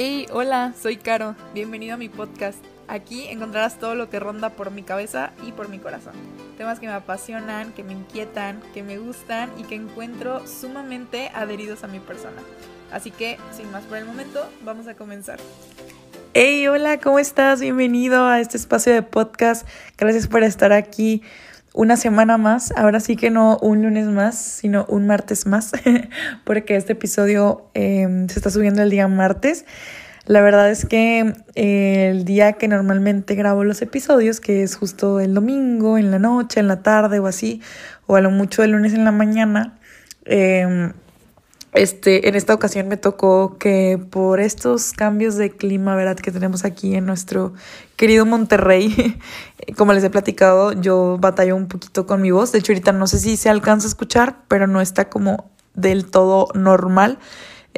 [0.00, 1.34] Hey, hola, soy Caro.
[1.54, 2.64] Bienvenido a mi podcast.
[2.86, 6.12] Aquí encontrarás todo lo que ronda por mi cabeza y por mi corazón.
[6.56, 11.82] Temas que me apasionan, que me inquietan, que me gustan y que encuentro sumamente adheridos
[11.82, 12.40] a mi persona.
[12.92, 15.40] Así que, sin más por el momento, vamos a comenzar.
[16.32, 17.60] Hey, hola, ¿cómo estás?
[17.60, 19.66] Bienvenido a este espacio de podcast.
[19.96, 21.24] Gracias por estar aquí
[21.78, 25.70] una semana más, ahora sí que no un lunes más, sino un martes más,
[26.44, 29.64] porque este episodio em, se está subiendo el día martes.
[30.26, 35.20] La verdad es que eh, el día que normalmente grabo los episodios, que es justo
[35.20, 37.62] el domingo, en la noche, en la tarde o así,
[38.08, 39.78] o a lo mucho el lunes en la mañana,
[40.24, 40.90] eh,
[41.72, 46.16] este, en esta ocasión me tocó que por estos cambios de clima, ¿verdad?
[46.16, 47.52] Que tenemos aquí en nuestro
[47.96, 49.18] querido Monterrey,
[49.76, 52.52] como les he platicado, yo batallo un poquito con mi voz.
[52.52, 56.10] De hecho, ahorita no sé si se alcanza a escuchar, pero no está como del
[56.10, 57.18] todo normal.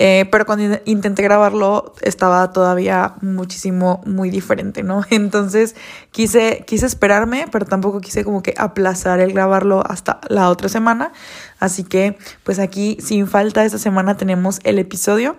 [0.02, 5.04] Eh, pero cuando intenté grabarlo estaba todavía muchísimo, muy diferente, ¿no?
[5.10, 5.76] Entonces
[6.10, 11.12] quise, quise esperarme, pero tampoco quise como que aplazar el grabarlo hasta la otra semana.
[11.58, 15.36] Así que pues aquí sin falta esta semana tenemos el episodio.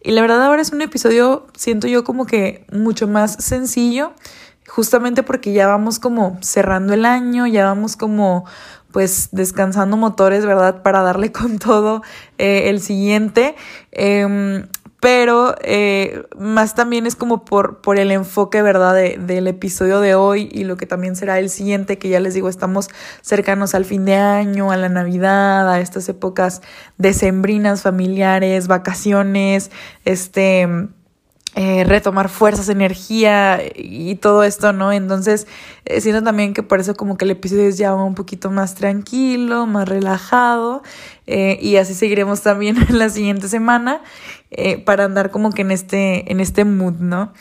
[0.00, 4.12] Y la verdad ahora es un episodio, siento yo como que mucho más sencillo,
[4.68, 8.44] justamente porque ya vamos como cerrando el año, ya vamos como
[8.94, 10.82] pues descansando motores, ¿verdad?
[10.82, 12.02] Para darle con todo
[12.38, 13.56] eh, el siguiente.
[13.90, 14.68] Em,
[15.00, 18.94] pero eh, más también es como por, por el enfoque, ¿verdad?
[18.94, 22.48] del episodio de hoy y lo que también será el siguiente, que ya les digo,
[22.48, 22.88] estamos
[23.20, 26.62] cercanos al fin de año, a la Navidad, a estas épocas
[26.96, 29.72] decembrinas, familiares, vacaciones,
[30.04, 30.68] este
[31.56, 34.90] eh, retomar fuerzas, energía y todo esto, ¿no?
[34.90, 35.46] Entonces,
[35.84, 38.74] eh, siento también que por eso como que el episodio es ya un poquito más
[38.74, 40.82] tranquilo, más relajado,
[41.28, 44.00] eh, y así seguiremos también en la siguiente semana
[44.84, 47.32] para andar como que en este, en este mood, ¿no?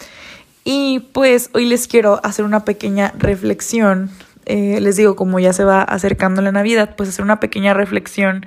[0.63, 4.11] Y pues hoy les quiero hacer una pequeña reflexión,
[4.45, 8.45] les digo, como ya se va acercando la Navidad, pues hacer una pequeña reflexión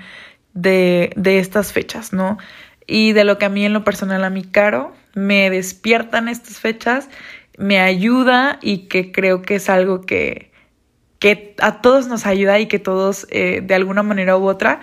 [0.55, 2.39] de, de estas fechas, ¿no?
[2.87, 6.59] Y de lo que a mí en lo personal a mí caro me despiertan estas
[6.59, 7.09] fechas,
[7.59, 10.51] me ayuda y que creo que es algo que,
[11.19, 14.81] que a todos nos ayuda y que todos eh, de alguna manera u otra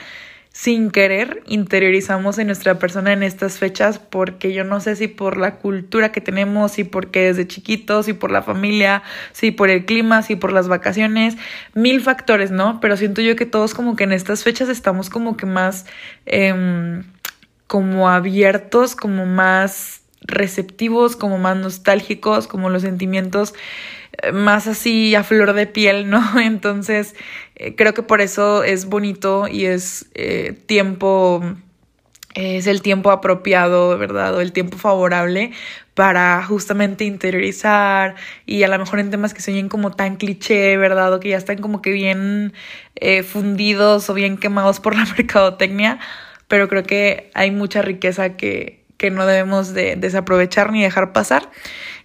[0.54, 5.36] sin querer interiorizamos en nuestra persona en estas fechas porque yo no sé si por
[5.36, 9.86] la cultura que tenemos, si porque desde chiquitos, si por la familia, si por el
[9.86, 11.38] clima, si por las vacaciones,
[11.74, 12.80] mil factores, ¿no?
[12.82, 15.88] Pero siento yo que todos como que en estas fechas estamos como que más
[16.28, 17.04] em,
[17.68, 23.54] como abiertos, como más receptivos, como más nostálgicos, como los sentimientos
[24.22, 26.40] eh, más así a flor de piel, ¿no?
[26.40, 27.16] Entonces,
[27.56, 31.44] eh, creo que por eso es bonito y es eh, tiempo,
[32.36, 34.36] es el tiempo apropiado, ¿verdad?
[34.36, 35.52] O el tiempo favorable
[35.94, 38.16] para justamente interiorizar
[38.48, 41.14] y a lo mejor en temas que se como tan cliché, ¿verdad?
[41.14, 42.54] O que ya están como que bien
[43.28, 46.00] fundidos o bien quemados por la mercadotecnia,
[46.48, 51.50] pero creo que hay mucha riqueza que, que no debemos de desaprovechar ni dejar pasar.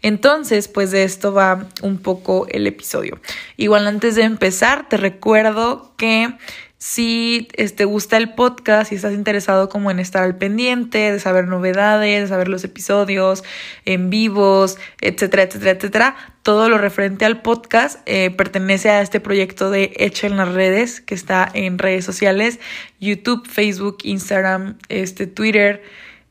[0.03, 3.21] Entonces, pues de esto va un poco el episodio.
[3.57, 6.35] Igual antes de empezar, te recuerdo que
[6.79, 11.19] si te este, gusta el podcast, si estás interesado como en estar al pendiente, de
[11.19, 13.43] saber novedades, de saber los episodios
[13.85, 16.17] en vivos, etcétera, etcétera, etcétera,
[16.49, 21.03] todo lo referente al podcast eh, pertenece a este proyecto de Hecha en las redes,
[21.03, 22.59] que está en redes sociales,
[23.01, 25.83] YouTube, Facebook, Instagram, este, Twitter,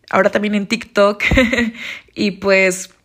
[0.09, 1.23] ahora también en TikTok
[2.15, 2.95] y pues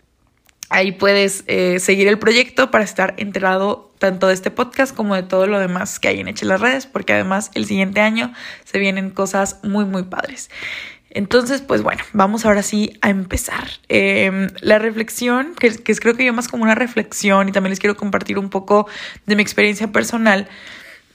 [0.70, 5.22] ahí puedes eh, seguir el proyecto para estar enterado tanto de este podcast como de
[5.22, 8.32] todo lo demás que hay en Eche las redes, porque además el siguiente año
[8.64, 10.48] se vienen cosas muy, muy padres.
[11.14, 13.68] Entonces, pues bueno, vamos ahora sí a empezar.
[13.88, 17.80] Em, la reflexión, que, que creo que yo más como una reflexión y también les
[17.80, 18.88] quiero compartir un poco
[19.26, 20.48] de mi experiencia personal,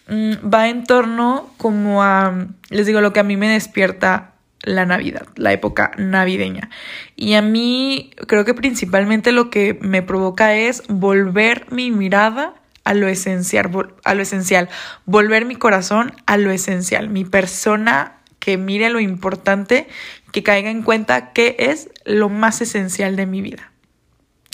[0.08, 4.86] mm, va en torno como a, les digo, lo que a mí me despierta la
[4.86, 6.70] Navidad, la época navideña.
[7.16, 12.54] Y a mí creo que principalmente lo que me provoca es volver mi mirada
[12.84, 13.72] a lo esencial,
[14.04, 14.70] a lo esencial,
[15.06, 18.18] volver mi corazón a lo esencial, mi persona
[18.48, 19.90] que mire lo importante,
[20.32, 23.74] que caiga en cuenta qué es lo más esencial de mi vida.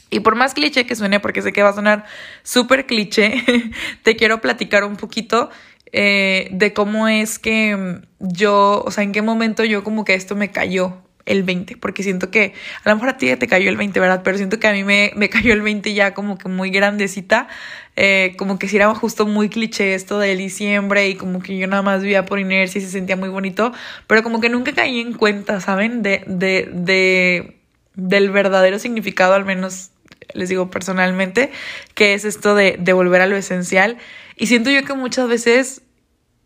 [0.10, 2.06] Y por más cliché que suene, porque sé que va a sonar
[2.42, 3.44] súper cliché,
[4.01, 5.51] te quiero platicar un poquito
[5.92, 10.36] eh, de cómo es que yo, o sea, en qué momento yo como que esto
[10.36, 12.54] me cayó el 20, porque siento que
[12.84, 14.22] a lo mejor a ti te cayó el 20, ¿verdad?
[14.24, 17.48] Pero siento que a mí me, me cayó el 20 ya como que muy grandecita,
[17.96, 21.68] eh, como que si era justo muy cliché esto de diciembre y como que yo
[21.68, 23.72] nada más vivía por inercia y se sentía muy bonito,
[24.08, 26.02] pero como que nunca caí en cuenta, ¿saben?
[26.02, 27.58] De, de, de
[27.96, 29.92] del verdadero significado, al menos
[30.34, 31.52] les digo personalmente,
[31.94, 33.98] que es esto de, de volver a lo esencial.
[34.36, 35.84] Y siento yo que muchas veces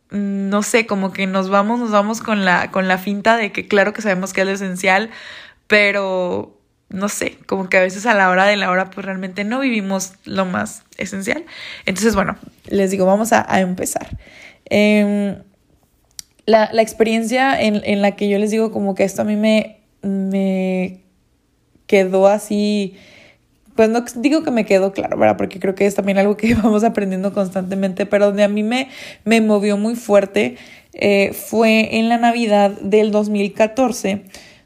[0.09, 3.67] no sé, como que nos vamos, nos vamos con la, con la finta de que
[3.67, 5.09] claro que sabemos que es lo esencial,
[5.67, 6.57] pero
[6.89, 9.59] no sé, como que a veces a la hora de la hora pues realmente no
[9.59, 11.45] vivimos lo más esencial.
[11.85, 12.37] Entonces, bueno,
[12.67, 14.17] les digo, vamos a, empezar.
[14.65, 15.35] Em,
[16.45, 19.81] la, experiencia en, en, la que yo les digo como que esto a mí me,
[20.01, 21.01] me
[21.87, 22.97] quedó así,
[23.77, 25.37] pues no digo que me quedó claro, ¿verdad?
[25.37, 28.89] Porque creo que es también algo que vamos aprendiendo constantemente, pero donde a mí me,
[29.23, 30.57] me movió muy fuerte
[30.93, 34.23] eh, fue en la Navidad del 2014,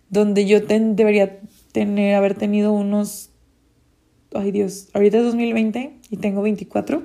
[0.10, 1.40] donde yo debería
[1.74, 3.30] tener, haber tenido unos,
[4.34, 7.04] ay Dios, ahorita es 2020 y tengo 24.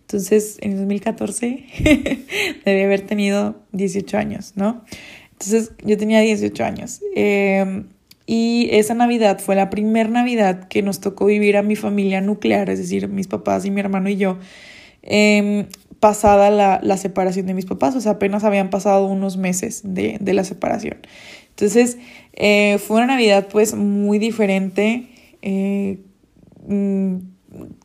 [0.00, 1.64] Entonces, en 2014
[2.64, 4.84] debí haber tenido 18 años, ¿no?
[5.32, 7.00] Entonces, yo tenía 18 años.
[7.14, 7.86] Em,
[8.26, 12.70] y esa Navidad fue la primera Navidad que nos tocó vivir a mi familia nuclear,
[12.70, 14.38] es decir, mis papás y mi hermano y yo,
[15.02, 15.66] em,
[16.00, 20.18] pasada la, la, separación de mis papás, o sea, apenas habían pasado unos meses de,
[20.20, 20.98] de la separación.
[21.50, 21.98] Entonces,
[22.32, 25.06] eh, fue una Navidad pues muy diferente,
[25.42, 26.00] eh,
[26.66, 27.16] mm,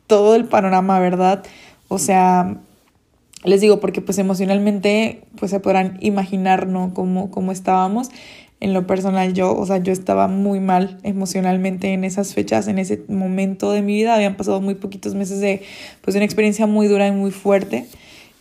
[0.06, 1.44] todo el panorama, ¿verdad?
[1.88, 2.56] O sea,
[3.44, 6.92] les digo, porque pues emocionalmente pues se podrán imaginar, ¿no?
[6.94, 8.10] Cómo, cómo estábamos.
[8.60, 12.78] En lo personal yo, o sea, yo estaba muy mal emocionalmente en esas fechas, en
[12.78, 14.14] ese momento de mi vida.
[14.14, 15.62] Habían pasado muy poquitos meses de
[16.02, 17.86] pues una experiencia muy dura y muy fuerte.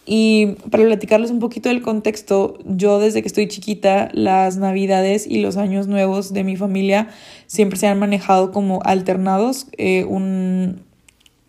[0.05, 5.39] Y para platicarles un poquito del contexto, yo desde que estoy chiquita, las navidades y
[5.39, 7.09] los años nuevos de mi familia
[7.45, 9.67] siempre se han manejado como alternados.
[9.77, 10.81] Eh, un,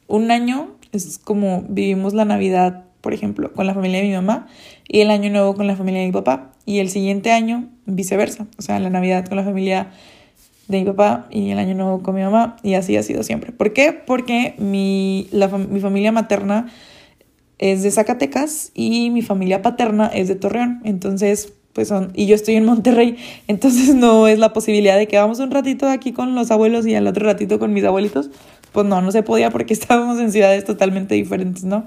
[0.08, 4.46] un año es como vivimos la Navidad, por ejemplo, con la familia de mi mamá
[4.86, 6.52] y el año nuevo con la familia de mi papá.
[6.66, 9.90] Y el siguiente año viceversa, o sea, la Navidad con la familia
[10.68, 13.52] de mi papá y el año nuevo con mi mamá y así ha sido siempre.
[13.52, 13.92] ¿Por qué?
[13.92, 16.68] Porque mi, la, mi familia materna
[17.58, 20.80] es de Zacatecas y mi familia paterna es de Torreón.
[20.84, 23.16] Entonces, pues son, y yo estoy en Monterrey,
[23.48, 26.94] entonces no es la posibilidad de que vamos un ratito aquí con los abuelos y
[26.94, 28.30] al otro ratito con mis abuelitos.
[28.72, 31.86] Pues no, no se podía porque estábamos en ciudades totalmente diferentes, ¿no?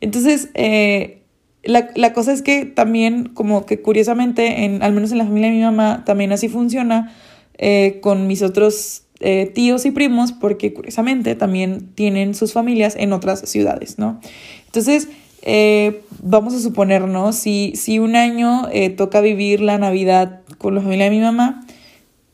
[0.00, 1.22] Entonces, eh,
[1.62, 5.50] la, la, cosa es que también, como que curiosamente, en, al menos en la familia
[5.50, 7.14] de mi mamá, también así funciona
[7.58, 13.12] eh, con mis otros eh, tíos y primos, porque curiosamente también tienen sus familias en
[13.12, 14.18] otras ciudades, ¿no?
[14.64, 15.08] Entonces,
[15.42, 20.80] eh, vamos a suponernos, si, si un año eh, toca vivir la Navidad con la
[20.80, 21.66] familia de mi mamá,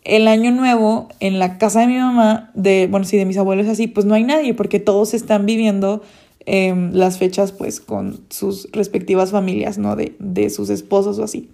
[0.05, 3.67] el año nuevo en la casa de mi mamá, de, bueno, si de mis abuelos
[3.67, 6.03] así, pues no hay nadie, porque todos están viviendo
[6.47, 9.97] em, las fechas pues con sus respectivas familias, ¿no?
[9.97, 11.51] De, de sus esposos o así,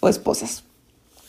[0.00, 0.64] o esposas.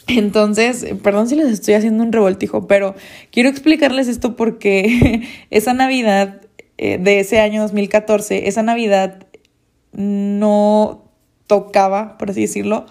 [0.08, 2.96] Entonces, perdón si les estoy haciendo un revoltijo, pero
[3.32, 6.42] quiero explicarles esto porque esa Navidad
[6.78, 9.28] eh, de ese año 2014, esa Navidad
[9.94, 11.04] no
[11.48, 12.86] tocaba, por así decirlo,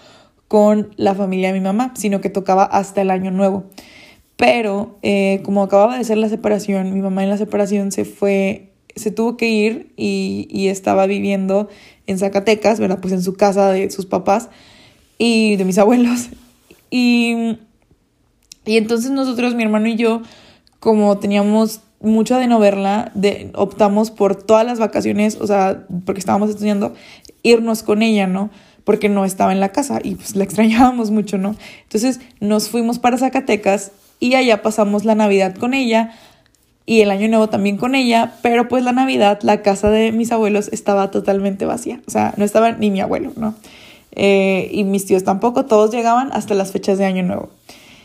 [0.47, 3.65] con la familia de mi mamá, sino que tocaba hasta el año nuevo.
[4.37, 8.70] Pero eh, como acababa de ser la separación, mi mamá en la separación se fue,
[8.97, 11.69] se tuvo que ir y, y estaba viviendo
[12.07, 12.99] en Zacatecas, ¿verdad?
[13.01, 14.49] Pues en su casa de sus papás
[15.19, 16.29] y de mis abuelos.
[16.91, 17.59] Y,
[18.65, 20.23] y entonces nosotros, mi hermano y yo,
[20.81, 26.19] como teníamos mucho de no verla, de, optamos por todas las vacaciones, o sea, porque
[26.19, 26.95] estábamos estudiando,
[27.43, 28.51] irnos con ella, ¿no?
[28.85, 31.55] Porque no estaba en la casa y pues la extrañábamos mucho, ¿no?
[31.83, 36.13] Entonces nos fuimos para Zacatecas y allá pasamos la Navidad con ella
[36.87, 40.33] y el año nuevo también con ella, pero pues la Navidad, la casa de mis
[40.33, 43.55] abuelos estaba totalmente vacía, o sea, no estaba ni mi abuelo, ¿no?
[44.13, 47.51] Eh, y mis tíos tampoco, todos llegaban hasta las fechas de año nuevo.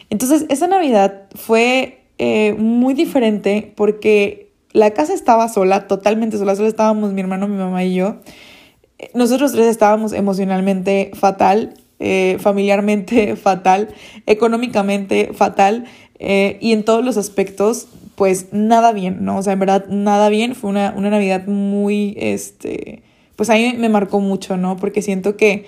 [0.09, 6.67] Entonces, esa Navidad fue eh, muy diferente porque la casa estaba sola, totalmente sola, solo
[6.67, 8.17] estábamos mi hermano, mi mamá y yo.
[9.13, 13.89] Nosotros tres estábamos emocionalmente fatal, eh, familiarmente fatal,
[14.25, 15.85] económicamente fatal
[16.19, 19.37] eh, y en todos los aspectos, pues nada bien, ¿no?
[19.37, 20.55] O sea, en verdad, nada bien.
[20.55, 23.03] Fue una, una Navidad muy, este,
[23.35, 24.77] pues a mí me marcó mucho, ¿no?
[24.77, 25.65] Porque siento que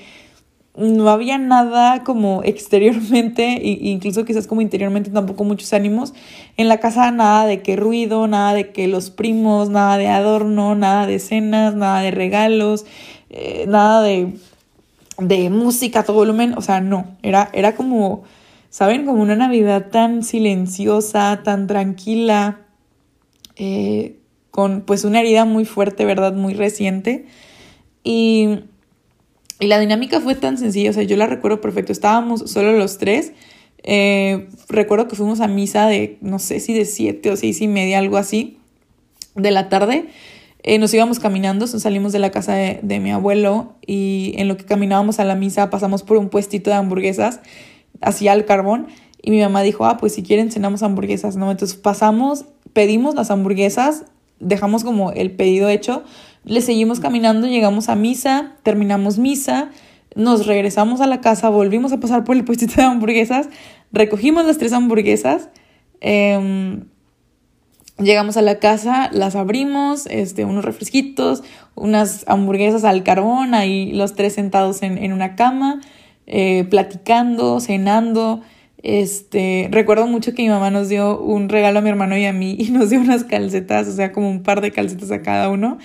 [0.77, 6.13] no había nada como exteriormente, e incluso quizás como interiormente tampoco muchos ánimos.
[6.55, 10.75] En la casa nada de que ruido, nada de que los primos, nada de adorno,
[10.75, 12.85] nada de cenas, nada de regalos,
[13.29, 14.35] eh, nada de,
[15.17, 16.53] de música a todo volumen.
[16.57, 18.23] O sea, no, era, era como,
[18.77, 19.07] ¿saben?
[19.07, 22.59] Como una Navidad tan silenciosa, tan tranquila,
[23.55, 24.19] eh,
[24.51, 26.33] con pues una herida muy fuerte, ¿verdad?
[26.33, 27.25] Muy reciente.
[28.03, 28.59] Y
[29.59, 31.91] y la dinámica fue tan sencilla, o sea, yo la recuerdo perfecto.
[31.91, 33.33] Estábamos solo los tres,
[33.83, 37.67] Eh, recuerdo que fuimos a misa de, no sé si de siete o seis y
[37.67, 38.57] media, algo así,
[39.33, 40.05] de la tarde.
[40.61, 44.57] Eh, nos íbamos caminando, salimos de la casa de, de, mi abuelo y en lo
[44.57, 47.39] que caminábamos a la misa pasamos por un puestito de hamburguesas
[48.01, 48.87] hacia el carbón
[49.21, 51.51] y mi mamá dijo, ah, pues si quieren cenamos hamburguesas, ¿no?
[51.51, 54.05] Entonces pasamos, pedimos las hamburguesas,
[54.39, 56.03] dejamos como el pedido hecho,
[56.43, 59.71] le seguimos caminando, llegamos a misa, terminamos misa,
[60.15, 63.49] nos regresamos a la casa, volvimos a pasar por el puestito de hamburguesas,
[63.91, 65.49] recogimos las tres hamburguesas,
[65.99, 66.79] eh,
[67.99, 71.43] llegamos a la casa, las abrimos, este, unos refresquitos,
[71.75, 75.81] unas hamburguesas al carbón, ahí los tres sentados en, en una cama,
[76.27, 78.41] eh, platicando, cenando.
[78.83, 82.33] Este, recuerdo mucho que mi mamá nos dio un regalo a mi hermano y a
[82.33, 85.49] mí y nos dio unas calcetas, o sea, como un par de calcetas a cada
[85.49, 85.77] uno.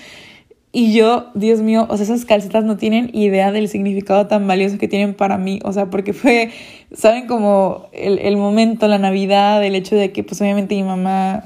[0.75, 4.79] Y yo, Dios mío, o sea, esas calcetas no tienen idea del significado tan valioso
[4.79, 6.49] que tienen para mí, o sea, porque fue,
[6.95, 11.45] saben, como el, el momento, la Navidad, el hecho de que pues obviamente mi mamá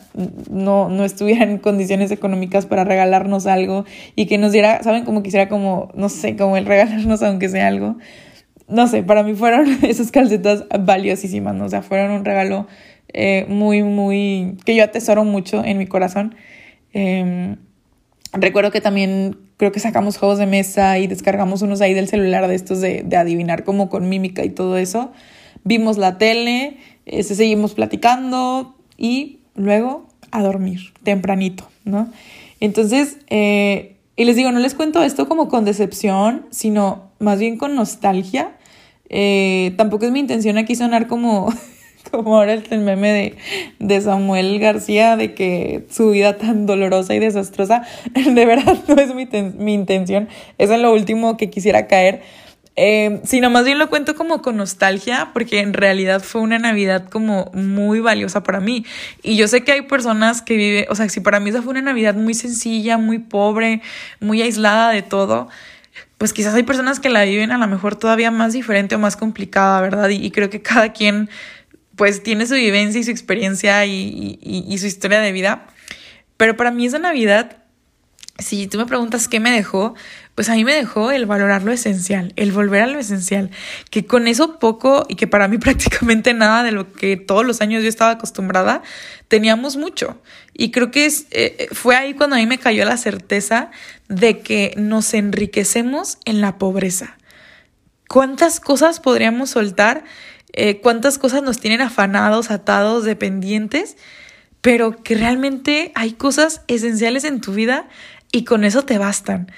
[0.49, 3.85] no, no estuviera en condiciones económicas para regalarnos algo
[4.15, 7.67] y que nos diera, saben, como quisiera como, no sé, como el regalarnos aunque sea
[7.67, 7.97] algo.
[8.69, 11.67] No sé, para mí fueron esas calcetas valiosísimas, ¿no?
[11.67, 12.67] o sea, fueron un regalo
[13.13, 16.35] eh, muy, muy, que yo atesoro mucho en mi corazón.
[16.93, 17.57] Eh,
[18.39, 22.47] Recuerdo que también creo que sacamos juegos de mesa y descargamos unos ahí del celular
[22.49, 25.13] de estos de, de adivinar como con mímica y todo eso.
[25.65, 32.11] Vimos la tele, este, seguimos platicando y luego a dormir tempranito, ¿no?
[32.61, 37.57] Entonces, eh, y les digo, no les cuento esto como con decepción, sino más bien
[37.57, 38.56] con nostalgia.
[39.09, 41.53] Eh, tampoco es mi intención aquí sonar como
[42.11, 43.37] como ahora el meme de,
[43.79, 47.83] de Samuel García, de que su vida tan dolorosa y desastrosa,
[48.15, 52.23] de verdad no es mi, mi intención, es en lo último que quisiera caer.
[52.79, 57.09] Eh, sino más bien lo cuento como con nostalgia, porque en realidad fue una Navidad
[57.09, 58.85] como muy valiosa para mí.
[59.23, 61.71] Y yo sé que hay personas que viven, o sea, si para mí esa fue
[61.71, 63.81] una Navidad muy sencilla, muy pobre,
[64.21, 65.49] muy aislada de todo,
[66.19, 69.17] pues quizás hay personas que la viven a lo mejor todavía más diferente o más
[69.17, 70.09] complicada, ¿verdad?
[70.09, 71.29] Y, y creo que cada quien
[71.97, 75.67] pues tiene su vivencia y su experiencia y, su historia de vida.
[76.37, 77.65] Pero para mí esa Navidad,
[78.39, 79.95] si tú me preguntas qué me dejó,
[80.35, 83.51] pues a mí me dejó el valorar lo esencial, el volver a lo esencial,
[83.91, 87.61] que con eso poco y que para mí prácticamente nada de lo que todos los
[87.61, 88.83] años yo estaba acostumbrada,
[89.29, 90.21] teníamos mucho.
[90.53, 93.71] Y creo que es, eh, fue ahí cuando a mí me cayó la certeza
[94.09, 97.17] de que nos enriquecemos en la pobreza.
[98.09, 100.05] ¿Cuántas cosas podríamos soltar
[100.57, 103.99] eh, cuántas cosas nos tienen afanados, atados, dependientes,
[104.63, 107.89] pero que realmente hay cosas esenciales en tu vida
[108.33, 109.51] y con eso te bastan.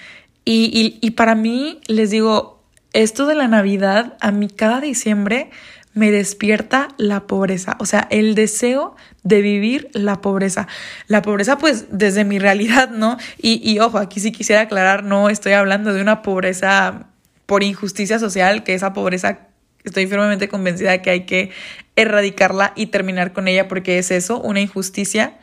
[0.44, 2.62] Y, y, para mí, les digo,
[2.94, 5.50] esto de la Navidad, a mí cada diciembre
[5.92, 10.68] me despierta la pobreza, o sea, el deseo de vivir la pobreza.
[11.06, 13.18] La pobreza, pues, desde mi realidad, ¿no?
[13.36, 17.08] Y, y ojo, aquí sí quisiera aclarar, no estoy hablando de una pobreza
[17.44, 19.48] por injusticia social, que esa pobreza
[19.84, 21.50] Estoy firmemente convencida de que hay que
[21.96, 25.38] erradicarla y terminar con ella porque es eso, una injusticia.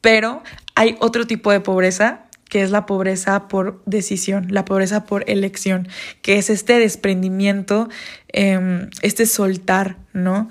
[0.00, 0.42] Pero
[0.74, 5.88] hay otro tipo de pobreza que es la pobreza por decisión, la pobreza por elección,
[6.20, 7.88] que es este desprendimiento,
[8.28, 10.50] em, este soltar, ¿no?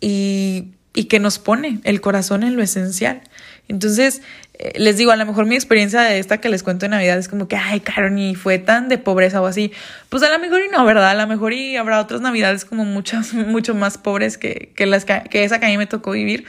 [0.00, 3.22] Y, y que nos pone el corazón en lo esencial.
[3.68, 4.20] Entonces,
[4.58, 7.18] eh, les digo, a lo mejor mi experiencia de esta que les cuento en Navidad
[7.18, 9.72] es como que, ay, caro, ni fue tan de pobreza o así.
[10.08, 11.10] Pues a lo mejor y no, ¿verdad?
[11.10, 15.04] A lo mejor y habrá otras Navidades como muchas, mucho más pobres que, que, las
[15.04, 16.44] que, que esa que a mí me tocó vivir.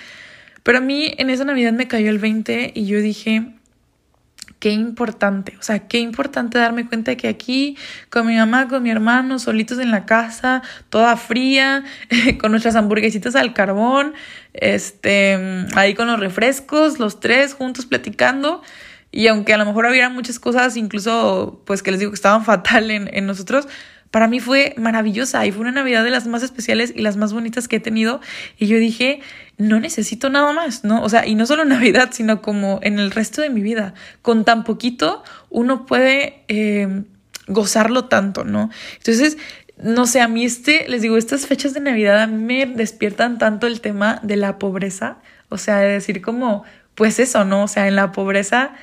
[0.64, 3.44] Pero a mí en esa Navidad me cayó el 20 y yo dije,
[4.60, 7.78] qué importante, o sea, qué importante darme cuenta de que aquí
[8.10, 11.84] con mi mamá, con mi hermano, solitos en la casa, toda fría,
[12.42, 14.14] con nuestras hamburguesitas al carbón,
[14.54, 18.62] este, ahí con los refrescos, los tres juntos platicando.
[19.12, 22.46] Y aunque a lo mejor había muchas cosas, incluso, pues que les digo que estaban
[22.46, 23.68] fatal en nosotros,
[24.12, 27.32] para mí fue maravillosa y fue una Navidad de las más especiales y las más
[27.32, 28.22] bonitas que he tenido.
[28.58, 29.22] Y yo dije,
[29.58, 31.04] no necesito nada más, ¿no?
[31.04, 33.94] O sea, y no solo Navidad, sino como en el resto de mi vida.
[34.22, 37.04] Con tan poquito uno puede eh,
[37.48, 38.72] gozarlo tanto, ¿no?
[38.98, 39.38] Entonces,
[39.78, 43.38] no sé, a mí este, les digo, estas fechas de Navidad a mí me despiertan
[43.38, 45.20] tanto el tema de la pobreza.
[45.50, 46.64] O sea, de decir como,
[46.96, 47.64] pues eso, ¿no?
[47.64, 48.74] O sea, en la pobreza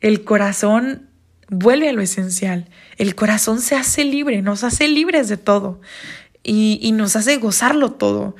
[0.00, 1.08] el corazón
[1.48, 2.68] vuelve a lo esencial.
[2.96, 5.80] El corazón se hace libre, nos hace libres de todo
[6.42, 8.36] y, y nos hace gozarlo todo.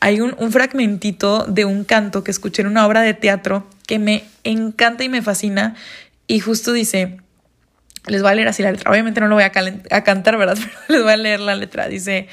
[0.00, 3.98] Hay un, un, fragmentito de un canto que escuché en una obra de teatro que
[3.98, 5.74] me encanta y me fascina
[6.28, 7.18] y justo dice,
[8.06, 9.52] les voy a leer así la letra, obviamente no lo voy a,
[9.90, 10.58] a cantar, ¿verdad?
[10.86, 11.88] Pero les voy a leer la letra.
[11.88, 12.28] Dice,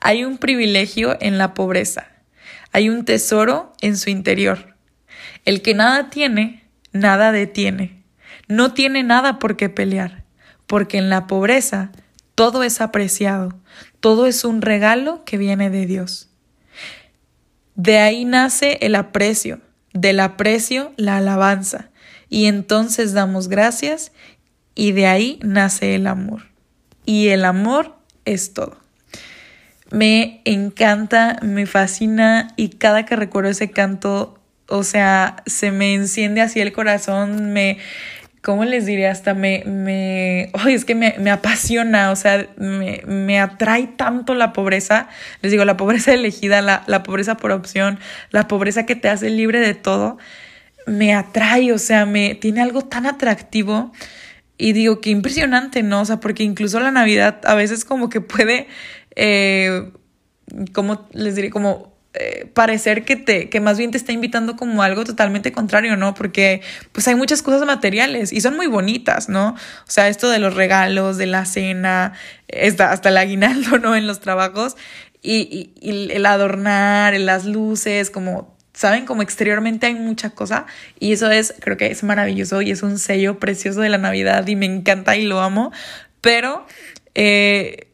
[0.00, 2.08] Hay un privilegio en la pobreza.
[2.72, 4.76] Hay un tesoro en su interior.
[5.44, 7.97] El que nada tiene, nada detiene.
[8.48, 10.24] No tiene nada por qué pelear,
[10.66, 11.92] porque en la pobreza
[12.34, 13.58] todo es apreciado,
[14.00, 16.30] todo es un regalo que viene de Dios.
[17.74, 19.60] De ahí nace el aprecio,
[19.92, 21.90] del aprecio la alabanza,
[22.28, 24.12] y entonces damos gracias
[24.74, 26.42] y de ahí nace el amor.
[27.04, 28.78] Y el amor es todo.
[29.90, 34.38] Me encanta, me fascina y cada que recuerdo ese canto,
[34.68, 37.78] o sea, se me enciende así el corazón, me,
[38.48, 39.08] ¿cómo les diré?
[39.08, 44.54] Hasta me, me, es que me, me, apasiona, o sea, me, me, atrae tanto la
[44.54, 45.10] pobreza,
[45.42, 47.98] les digo, la pobreza elegida, la, la pobreza por opción,
[48.30, 50.16] la pobreza que te hace libre de todo,
[50.86, 53.92] me atrae, o sea, me tiene algo tan atractivo.
[54.56, 56.00] Y digo, qué impresionante, ¿no?
[56.00, 58.66] O sea, porque incluso la Navidad a veces como que puede
[59.14, 59.92] eh,
[60.72, 64.82] como les diré, como eh, parecer que te, que más bien te está invitando como
[64.82, 66.14] algo totalmente contrario, ¿no?
[66.14, 66.62] Porque
[66.92, 69.50] pues hay muchas cosas materiales y son muy bonitas, ¿no?
[69.50, 72.14] O sea, esto de los regalos, de la cena,
[72.78, 73.94] hasta el aguinaldo, ¿no?
[73.94, 74.76] En los trabajos
[75.22, 80.66] y, el adornar, las luces, como saben, como exteriormente hay mucha cosa
[81.00, 84.46] y eso es, creo que es maravilloso y es un sello precioso de la Navidad
[84.46, 85.72] y me encanta y lo amo,
[86.20, 86.64] pero
[87.14, 87.87] eh,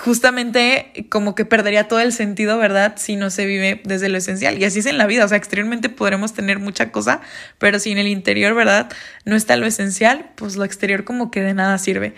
[0.00, 2.94] justamente como que perdería todo el sentido, ¿verdad?
[2.96, 4.58] Si no se vive desde lo esencial.
[4.58, 7.20] Y así es en la vida, o sea, exteriormente podremos tener mucha cosa,
[7.58, 8.90] pero si en el interior, ¿verdad?
[9.26, 12.14] No está lo esencial, pues lo exterior como que de nada sirve.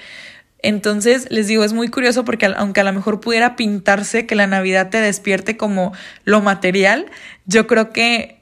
[0.60, 4.46] Entonces, les digo, es muy curioso porque aunque a lo mejor pudiera pintarse que la
[4.46, 5.92] Navidad te despierte como
[6.24, 7.06] lo material,
[7.46, 8.41] yo creo que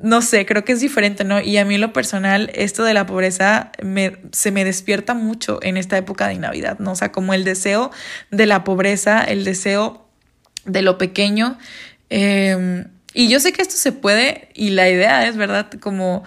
[0.00, 1.40] no sé, creo que es diferente, ¿no?
[1.40, 5.58] Y a mí en lo personal, esto de la pobreza me, se me despierta mucho
[5.62, 6.92] en esta época de Navidad, ¿no?
[6.92, 7.90] O sea, como el deseo
[8.30, 10.08] de la pobreza, el deseo
[10.64, 11.58] de lo pequeño.
[12.10, 15.68] Em, y yo sé que esto se puede, y la idea es, ¿verdad?
[15.80, 16.22] Como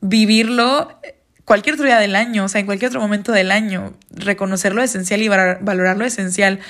[0.00, 0.98] vivirlo
[1.44, 4.82] cualquier otro día del año, o sea, en cualquier otro momento del año, reconocer lo
[4.82, 6.60] esencial y valorar lo esencial.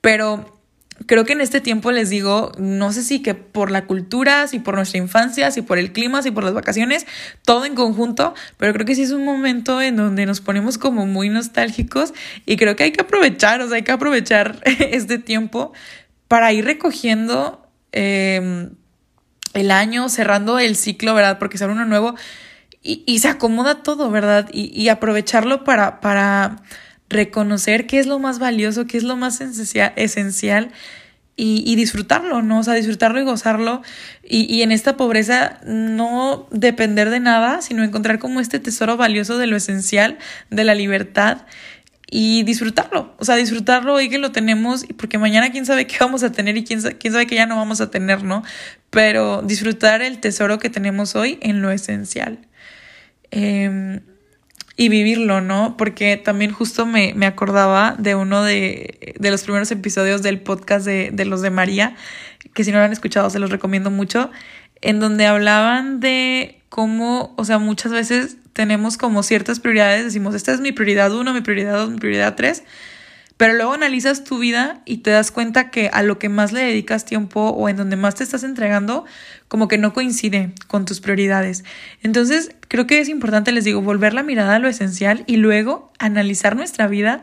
[0.00, 0.59] Pero
[1.06, 4.58] creo que en este tiempo les digo, no sé si que por la cultura, si
[4.58, 7.06] por nuestra infancia, si por el clima, si por las vacaciones,
[7.44, 11.06] todo en conjunto, pero creo que sí es un momento en donde nos ponemos como
[11.06, 12.12] muy nostálgicos
[12.46, 15.72] y creo que hay que aprovechar, o sea, hay que aprovechar este tiempo
[16.28, 18.70] para ir recogiendo em,
[19.54, 21.38] el año, cerrando el ciclo, ¿verdad?
[21.38, 22.14] Porque sale uno nuevo
[22.82, 24.48] y, y se acomoda todo, ¿verdad?
[24.52, 26.00] Y, y aprovecharlo para...
[26.00, 26.56] para
[27.10, 30.72] reconocer qué es lo más valioso, qué es lo más esencial
[31.42, 32.58] y, disfrutarlo, ¿no?
[32.58, 33.80] O sea, disfrutarlo y gozarlo.
[34.22, 39.38] Y, y, en esta pobreza no depender de nada, sino encontrar como este tesoro valioso
[39.38, 40.18] de lo esencial,
[40.50, 41.46] de la libertad
[42.10, 43.14] y disfrutarlo.
[43.18, 46.58] O sea, disfrutarlo hoy que lo tenemos, porque mañana quién sabe qué vamos a tener
[46.58, 48.42] y quién, quién sabe que ya no vamos a tener, ¿no?
[48.90, 52.38] Pero disfrutar el tesoro que tenemos hoy en lo esencial.
[53.30, 54.00] Eh,
[54.80, 55.76] y vivirlo, ¿no?
[55.76, 60.86] Porque también justo me, me acordaba de uno de, de, los primeros episodios del podcast
[60.86, 61.96] de, de los de María,
[62.54, 64.30] que si no lo han escuchado se los recomiendo mucho,
[64.80, 70.54] en donde hablaban de cómo, o sea, muchas veces tenemos como ciertas prioridades, decimos, esta
[70.54, 72.64] es mi prioridad uno, mi prioridad dos, mi prioridad tres,
[73.40, 76.60] pero luego analizas tu vida y te das cuenta que a lo que más le
[76.60, 79.06] dedicas tiempo o en donde más te estás entregando,
[79.48, 81.64] como que no coincide con tus prioridades.
[82.02, 85.90] Entonces, creo que es importante, les digo, volver la mirada a lo esencial y luego
[85.98, 87.22] analizar nuestra vida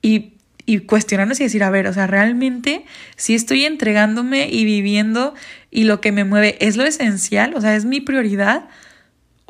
[0.00, 0.32] y
[0.64, 2.84] y cuestionarnos y decir, a ver, o sea, realmente
[3.16, 5.34] si estoy entregándome y viviendo
[5.70, 8.68] y lo que me mueve es lo esencial, o sea, es mi prioridad,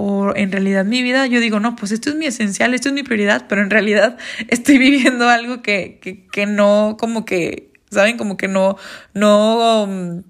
[0.00, 2.94] o en realidad mi vida, yo digo, no, pues esto es mi esencial, esto es
[2.94, 4.16] mi prioridad, pero en realidad
[4.48, 8.16] estoy viviendo algo que, que, que no, como que, ¿saben?
[8.16, 8.76] Como que no,
[9.12, 10.22] no um,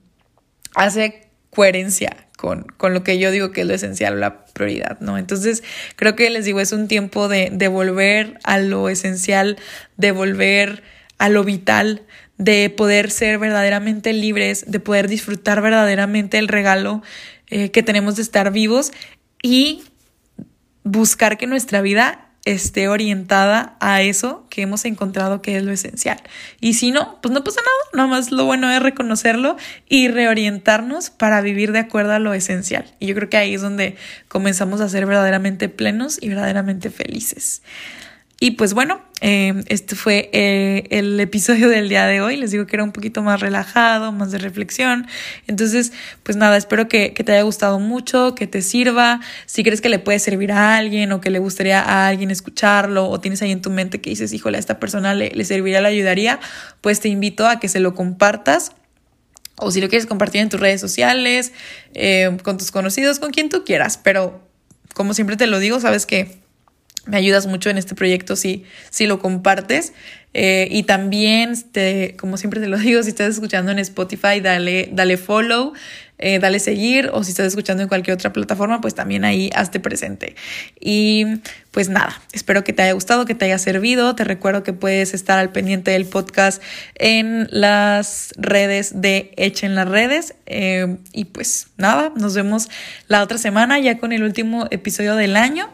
[0.74, 5.18] hace coherencia con, con, lo que yo digo que es lo esencial la prioridad, ¿no?
[5.18, 5.62] Entonces,
[5.96, 9.58] creo que les digo, es un tiempo de, de volver a lo esencial,
[9.98, 10.82] de volver
[11.18, 12.06] a lo vital,
[12.38, 17.02] de poder ser verdaderamente libres, de poder disfrutar verdaderamente el regalo
[17.50, 18.92] eh, que tenemos de estar vivos
[19.42, 19.82] y
[20.84, 26.18] buscar que nuestra vida esté orientada a eso que hemos encontrado que es lo esencial.
[26.60, 31.10] Y si no, pues no pasa nada, nada más lo bueno es reconocerlo y reorientarnos
[31.10, 32.86] para vivir de acuerdo a lo esencial.
[33.00, 33.96] Y yo creo que ahí es donde
[34.28, 37.62] comenzamos a ser verdaderamente plenos y verdaderamente felices.
[38.40, 42.36] Y pues bueno, eh, este fue eh, el episodio del día de hoy.
[42.36, 45.08] Les digo que era un poquito más relajado, más de reflexión.
[45.48, 49.20] Entonces, pues nada, espero que, te haya gustado mucho, que te sirva.
[49.46, 53.08] Si crees que le puede servir a alguien o que le gustaría a alguien escucharlo
[53.08, 55.80] o tienes ahí en tu mente que dices, híjole, a esta persona le, le serviría,
[55.80, 56.38] le ayudaría,
[56.80, 58.72] pues te invito a que se lo compartas
[59.56, 61.52] o si lo quieres compartir en tus redes sociales,
[61.94, 63.98] eh, con tus conocidos, con quien tú quieras.
[63.98, 64.40] Pero
[64.94, 66.38] como siempre te lo digo, sabes que
[67.08, 69.92] me ayudas mucho en este proyecto si, si lo compartes.
[70.34, 74.88] Eh, y también, te, como siempre te lo digo, si estás escuchando en Spotify, dale,
[74.92, 75.72] dale follow,
[76.18, 79.80] eh, dale seguir, o si estás escuchando en cualquier otra plataforma, pues también ahí hazte
[79.80, 80.34] presente.
[80.80, 81.26] Y
[81.70, 84.14] pues nada, espero que te haya gustado, que te haya servido.
[84.14, 86.62] Te recuerdo que puedes estar al pendiente del podcast
[86.96, 90.34] en las redes de Echen las redes.
[90.46, 92.68] Eh, y pues nada, nos vemos
[93.06, 95.68] la otra semana ya con el último episodio del año.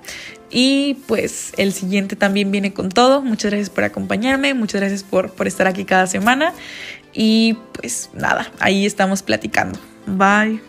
[0.50, 3.22] Y pues el siguiente también viene con todo.
[3.22, 6.52] Muchas gracias por acompañarme, muchas gracias por, por estar aquí cada semana.
[7.12, 9.78] Y pues nada, ahí estamos platicando.
[10.06, 10.60] Bye.